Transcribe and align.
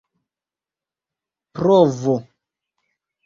provo 1.57 2.15